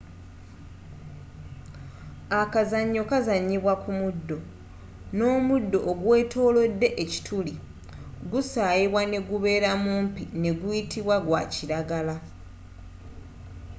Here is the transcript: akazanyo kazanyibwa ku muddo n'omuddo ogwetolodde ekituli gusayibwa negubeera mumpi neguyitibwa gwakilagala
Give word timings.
akazanyo 2.41 3.01
kazanyibwa 3.11 3.73
ku 3.83 3.91
muddo 3.99 4.37
n'omuddo 5.17 5.79
ogwetolodde 5.91 6.87
ekituli 7.03 7.53
gusayibwa 8.31 9.01
negubeera 9.11 9.71
mumpi 9.83 10.23
neguyitibwa 10.43 11.15
gwakilagala 11.25 12.15